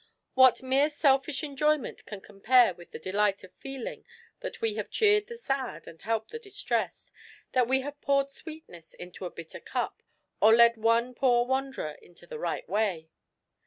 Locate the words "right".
12.39-12.67